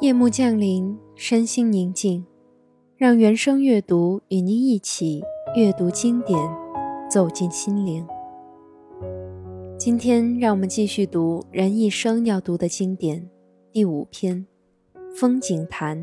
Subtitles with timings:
[0.00, 2.24] 夜幕降临，身心宁静，
[2.96, 5.20] 让原声阅读与您一起
[5.56, 6.38] 阅读经典，
[7.10, 8.06] 走进心灵。
[9.76, 13.28] 今天，让我们继续读人一生要读的经典
[13.72, 14.46] 第五篇
[15.16, 15.98] 《风景谈》，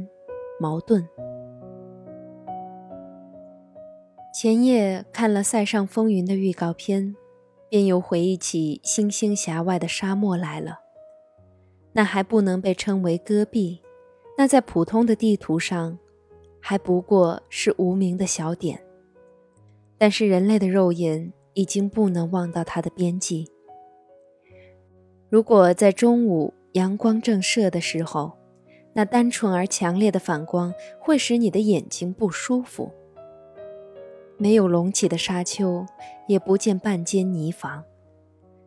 [0.60, 1.08] 矛盾。
[4.34, 7.16] 前夜看了《塞上风云》的预告片，
[7.70, 10.82] 便又回忆起星星峡外的沙漠来了。
[11.94, 13.80] 那还不能被称为戈壁。
[14.38, 15.98] 那在普通的地图上，
[16.60, 18.82] 还不过是无名的小点。
[19.98, 23.50] 但是人类的肉眼已经不能望到它的边际。
[25.30, 28.34] 如果在中午阳光正射的时候，
[28.94, 32.92] 那单纯而强烈的反光会使你的眼睛不舒服。
[34.38, 35.86] 没有隆起的沙丘，
[36.28, 37.84] 也不见半间泥房，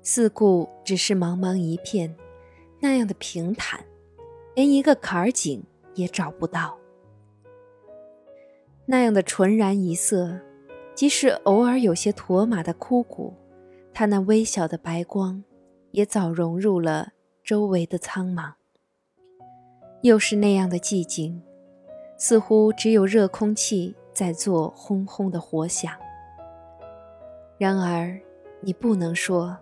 [0.02, 2.16] 四顾只是茫茫一片，
[2.80, 3.84] 那样的平坦。
[4.58, 5.62] 连一个坎儿井
[5.94, 6.76] 也找不到，
[8.86, 10.40] 那样的纯然一色，
[10.96, 13.32] 即使偶尔有些驼马的枯骨，
[13.94, 15.44] 它那微小的白光，
[15.92, 17.12] 也早融入了
[17.44, 18.54] 周围的苍茫。
[20.02, 21.40] 又是那样的寂静，
[22.16, 25.92] 似乎只有热空气在做轰轰的活响。
[27.58, 28.20] 然而，
[28.60, 29.56] 你不能说，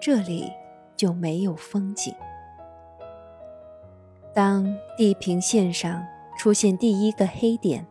[0.00, 0.50] 这里
[0.96, 2.12] 就没有风景。
[4.36, 6.06] 当地平线上
[6.36, 7.86] 出现第一个黑点，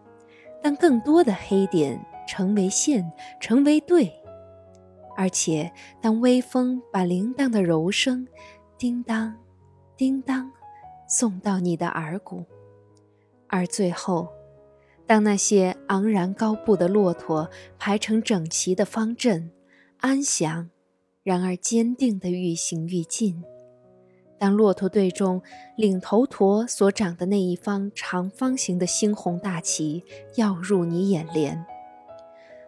[0.61, 4.13] 当更多的黑点成为线，成为对，
[5.17, 8.27] 而且当微风把铃铛的柔声，
[8.77, 9.35] 叮当，
[9.97, 10.51] 叮当，
[11.09, 12.45] 送到你的耳骨，
[13.47, 14.29] 而最后，
[15.07, 17.49] 当那些昂然高步的骆驼
[17.79, 19.49] 排成整齐的方阵，
[19.97, 20.69] 安详，
[21.23, 23.43] 然而坚定地愈行愈近。
[24.37, 25.41] 当骆驼队中
[25.77, 30.03] 领头驼所长的那一方长方形的猩红大旗
[30.35, 31.65] 耀入你眼帘，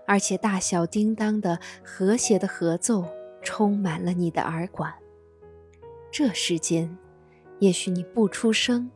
[0.06, 3.06] 而且大小叮当的和谐的合奏
[3.41, 4.94] 充满了你的耳管，
[6.09, 6.97] 这时间，
[7.59, 8.90] 也许你不出声，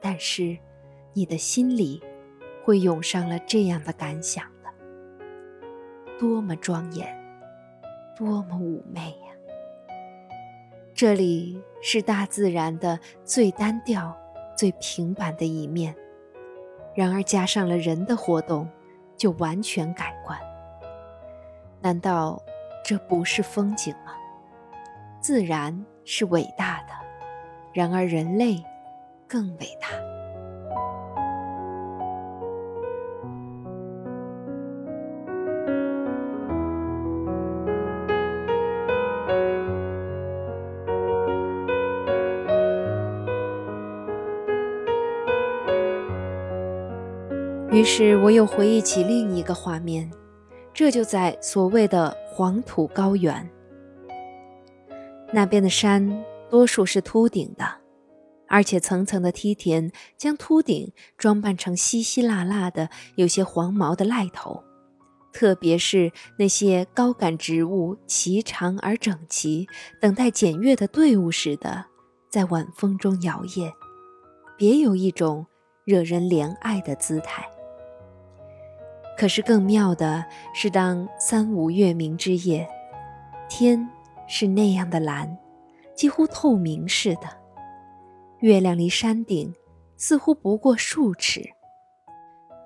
[0.00, 0.58] 但是
[1.12, 2.02] 你的心里
[2.64, 4.70] 会涌上了这样的感想的：
[6.18, 7.06] 多么庄严，
[8.16, 9.94] 多么妩媚呀！
[10.94, 14.16] 这里是大自然的最单调、
[14.56, 15.94] 最平板的一面，
[16.94, 18.68] 然而加上了人的活动，
[19.16, 20.38] 就完全改观。
[21.80, 22.42] 难道
[22.84, 24.12] 这不是风景吗？
[25.20, 26.92] 自然是伟大的，
[27.72, 28.62] 然而人类
[29.28, 29.88] 更伟大。
[47.76, 50.10] 于是我又回忆起另一个画面，
[50.72, 53.46] 这就在所谓的黄土高原。
[55.30, 57.66] 那边的山多数是秃顶的，
[58.48, 64.64] 而且层层的梯田将秃顶装扮成稀稀拉拉的、有些黄毛的癞头，
[65.30, 69.68] 特别是那些高杆植物齐长而整齐，
[70.00, 71.84] 等待检阅的队伍似的，
[72.30, 73.70] 在晚风中摇曳，
[74.56, 75.44] 别有一种
[75.84, 77.46] 惹人怜爱的姿态。
[79.16, 82.68] 可是更妙的是，当三五月明之夜，
[83.48, 83.88] 天
[84.28, 85.38] 是那样的蓝，
[85.94, 87.22] 几乎透明似的，
[88.40, 89.54] 月亮离山顶
[89.96, 91.42] 似乎不过数尺，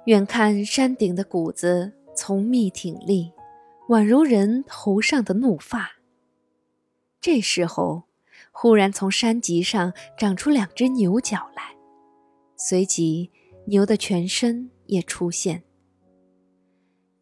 [0.07, 3.33] 远看山顶的谷子丛密挺立，
[3.89, 5.93] 宛如人头上的怒发。
[7.21, 8.03] 这时候，
[8.51, 11.77] 忽然从山脊上长出两只牛角来，
[12.57, 13.31] 随即
[13.67, 15.63] 牛的全身也出现。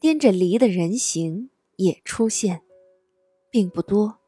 [0.00, 2.62] 颠着犁的人形也出现，
[3.50, 4.18] 并不多，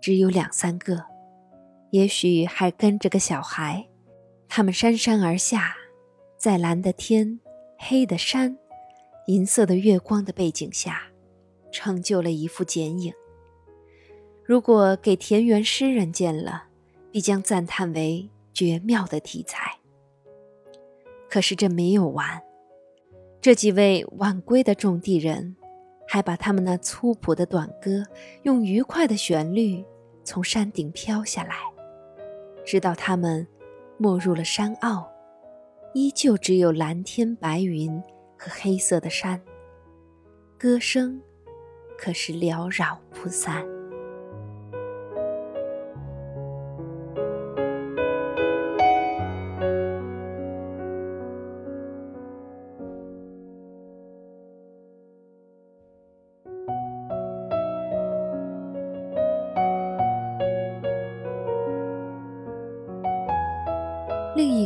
[0.00, 1.04] 只有两三个，
[1.90, 3.86] 也许还跟着个小孩。
[4.48, 5.76] 他们姗姗而下，
[6.38, 7.40] 在蓝的天、
[7.76, 8.56] 黑的山、
[9.26, 11.02] 银色的月光的背景下，
[11.70, 13.12] 成就了一幅剪影。
[14.42, 16.68] 如果给田园诗人见了，
[17.12, 19.78] 必将赞叹为绝妙的题材。
[21.28, 22.42] 可是这没有完。
[23.40, 25.56] 这几位晚归的种地人，
[26.08, 28.04] 还把他们那粗朴的短歌，
[28.42, 29.84] 用愉快的旋律
[30.24, 31.54] 从山顶飘下来，
[32.64, 33.46] 直到他们
[33.96, 35.08] 没入了山坳，
[35.94, 37.92] 依旧只有蓝天白云
[38.36, 39.40] 和黑色的山。
[40.58, 41.22] 歌声
[41.96, 43.77] 可是缭绕不散。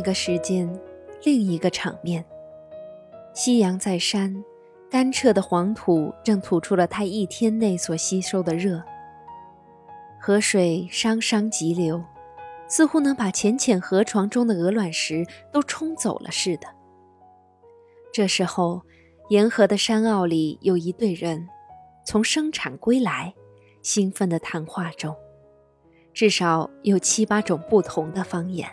[0.03, 0.69] 一个时间，
[1.23, 2.25] 另一个场面。
[3.33, 4.43] 夕阳在山，
[4.91, 8.83] 干澈的黄土正吐出了它一天内所吸收的热。
[10.19, 12.03] 河水汤汤急流，
[12.67, 16.67] 似乎能把浅浅河床中的鹅卵石都冲走了似的。
[18.11, 18.81] 这时候，
[19.29, 21.47] 沿河的山坳里有一队人，
[22.05, 23.33] 从生产归来，
[23.81, 25.15] 兴奋的谈话中，
[26.13, 28.69] 至少有七八种不同的方言。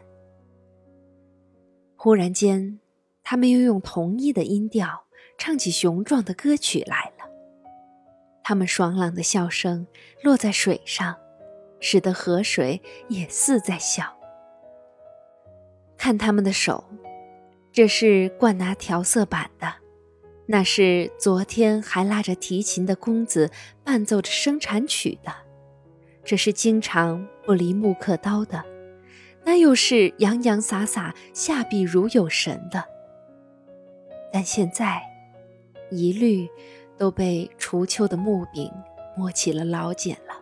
[2.02, 2.80] 忽然间，
[3.22, 5.04] 他们又用同一的音调
[5.36, 7.30] 唱起雄壮的歌曲来了。
[8.42, 9.86] 他们爽朗的笑声
[10.22, 11.14] 落在水上，
[11.78, 12.80] 使得河水
[13.10, 14.16] 也似在笑。
[15.98, 16.82] 看他们的手，
[17.70, 19.70] 这是惯拿调色板的，
[20.46, 23.50] 那是昨天还拉着提琴的公子
[23.84, 25.30] 伴奏着生产曲的，
[26.24, 28.64] 这是经常不离木刻刀的。
[29.44, 32.84] 那又是洋洋洒洒、下笔如有神的，
[34.32, 35.02] 但现在，
[35.90, 36.48] 一律
[36.96, 38.70] 都被除秋的木柄
[39.16, 40.34] 磨起了老茧了。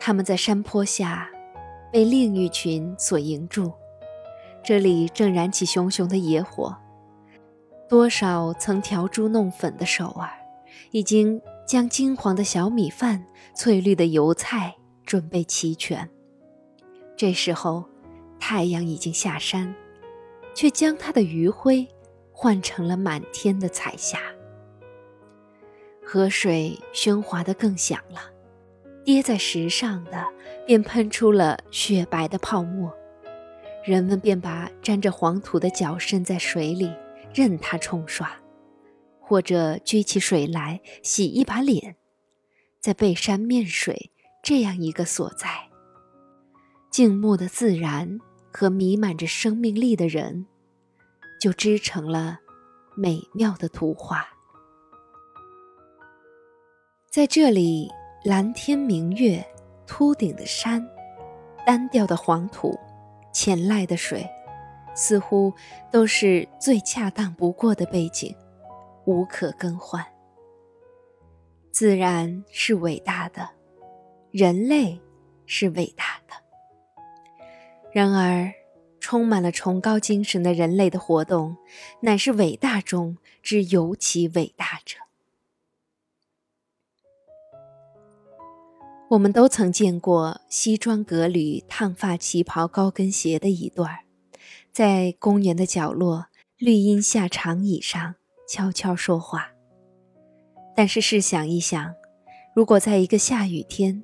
[0.00, 1.30] 他们在山坡下，
[1.92, 3.72] 被另一群所迎住，
[4.64, 6.76] 这里正燃起熊熊的野火，
[7.88, 10.30] 多少曾调猪弄粉的手儿，
[10.90, 14.74] 已经将金黄的小米饭、翠绿的油菜
[15.04, 16.08] 准备齐全。
[17.22, 17.84] 这时候，
[18.40, 19.72] 太阳已经下山，
[20.56, 21.86] 却将它的余晖
[22.32, 24.18] 换成了满天的彩霞。
[26.04, 28.22] 河水喧哗得更响了，
[29.04, 30.26] 跌在石上的
[30.66, 32.92] 便喷出了雪白的泡沫，
[33.84, 36.92] 人们便把沾着黄土的脚伸在水里，
[37.32, 38.36] 任它冲刷，
[39.20, 41.94] 或者掬起水来洗一把脸，
[42.80, 44.10] 在背山面水
[44.42, 45.68] 这样一个所在。
[46.92, 48.20] 静默的自然
[48.52, 50.44] 和弥漫着生命力的人，
[51.40, 52.38] 就织成了
[52.94, 54.28] 美妙的图画。
[57.10, 57.90] 在这里，
[58.24, 59.42] 蓝天明月、
[59.86, 60.86] 秃顶的山、
[61.64, 62.78] 单调的黄土、
[63.32, 64.28] 浅濑的水，
[64.94, 65.50] 似乎
[65.90, 68.36] 都是最恰当不过的背景，
[69.06, 70.04] 无可更换。
[71.70, 73.48] 自然是伟大的，
[74.30, 75.00] 人类
[75.46, 76.41] 是伟大的。
[77.92, 78.52] 然而，
[79.00, 81.56] 充满了崇高精神的人类的活动，
[82.00, 84.96] 乃是伟大中之尤其伟大者。
[89.10, 93.98] 我们都曾见过西装革履、烫发旗袍、高跟鞋的一对儿，
[94.72, 98.14] 在公园的角落绿荫下长椅上
[98.48, 99.52] 悄悄说话。
[100.74, 101.94] 但是试想一想，
[102.54, 104.02] 如果在一个下雨天，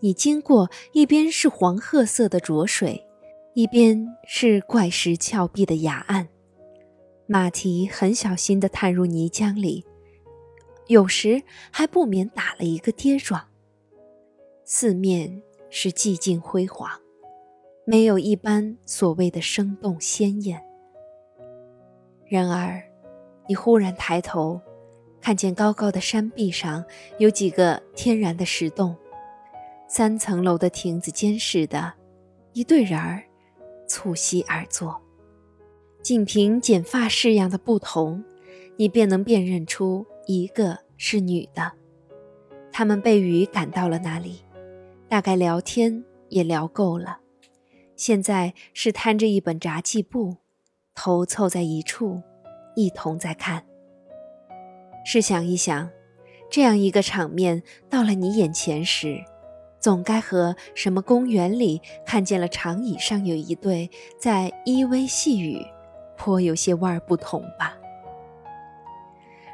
[0.00, 3.06] 你经过一边是黄褐色的浊水，
[3.58, 6.28] 一边是怪石峭壁的崖岸，
[7.26, 9.84] 马蹄很小心地探入泥浆里，
[10.86, 13.48] 有时还不免打了一个跌撞。
[14.64, 16.88] 四面是寂静辉煌，
[17.84, 20.62] 没有一般所谓的生动鲜艳。
[22.28, 22.80] 然而，
[23.48, 24.60] 你忽然抬头，
[25.20, 26.84] 看见高高的山壁上
[27.18, 28.94] 有几个天然的石洞，
[29.88, 31.94] 三层楼的亭子间似的，
[32.52, 33.24] 一对人儿。
[33.88, 35.00] 促膝而坐，
[36.02, 38.22] 仅凭剪发式样的不同，
[38.76, 41.72] 你便能辨认出一个是女的。
[42.70, 44.42] 他们被雨赶到了那里，
[45.08, 47.18] 大概聊天也聊够了，
[47.96, 50.36] 现在是摊着一本杂记簿，
[50.94, 52.22] 头凑在一处，
[52.76, 53.64] 一同在看。
[55.04, 55.90] 试想一想，
[56.50, 59.24] 这样一个场面到了你眼前时。
[59.80, 65.64] 总该和什么公园里看见了长椅上有一对在依偎细语，
[66.16, 67.76] 颇有些味儿不同吧？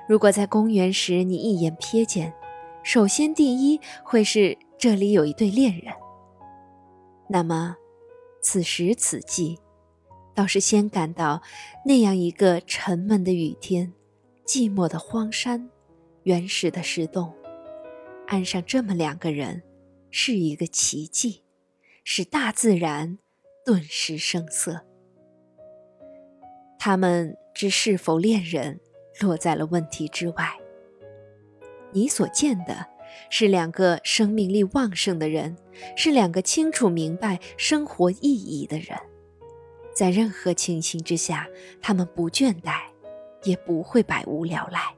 [0.09, 2.33] 如果在公园时你一眼瞥见，
[2.83, 5.95] 首先第一会是这里有一对恋人，
[7.28, 7.76] 那么
[8.43, 9.59] 此时此际，
[10.35, 11.40] 倒是先感到
[11.85, 13.93] 那样一个沉闷的雨天，
[14.47, 15.71] 寂寞的荒山，
[16.25, 17.33] 原始的石洞，
[18.26, 19.62] 岸上这么两个人。
[20.16, 21.42] 是一个奇迹，
[22.04, 23.18] 使大自然
[23.66, 24.83] 顿时生色。
[26.78, 28.78] 他们之是否恋人，
[29.21, 30.56] 落在了问题之外。
[31.90, 32.87] 你所见的
[33.28, 35.56] 是两个生命力旺盛的人，
[35.97, 38.97] 是两个清楚明白生活意义的人。
[39.92, 41.49] 在任何情形之下，
[41.83, 42.83] 他们不倦怠，
[43.42, 44.94] 也不会百无聊赖，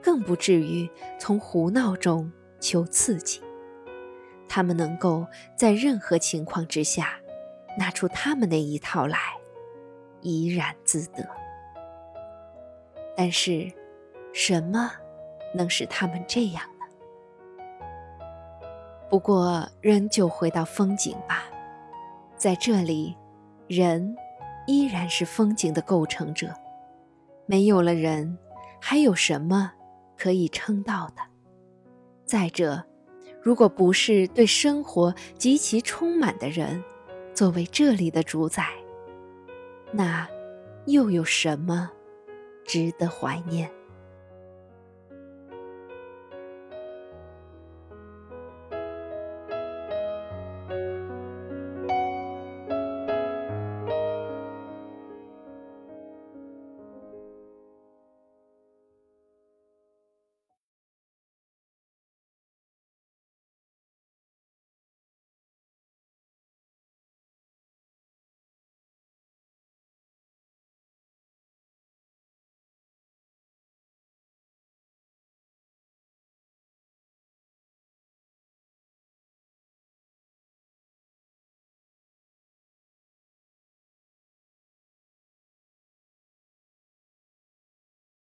[0.00, 2.30] 更不至于从胡闹中
[2.60, 3.40] 求刺激。
[4.48, 7.18] 他们能够在任何情况之下，
[7.78, 9.18] 拿出他们那一套来，
[10.20, 11.28] 怡然自得。
[13.16, 13.70] 但是，
[14.32, 14.90] 什么
[15.54, 16.86] 能使他们这样呢？
[19.08, 21.44] 不过，仍旧回到风景吧，
[22.36, 23.16] 在这里，
[23.68, 24.16] 人
[24.66, 26.52] 依然是风景的构成者。
[27.46, 28.36] 没有了人，
[28.80, 29.72] 还有什么
[30.16, 31.22] 可以称道的？
[32.24, 32.82] 再者，
[33.44, 36.82] 如果不是对生活极其充满的人
[37.34, 38.66] 作为这里的主宰，
[39.92, 40.26] 那
[40.86, 41.90] 又有什么
[42.64, 43.70] 值得怀念？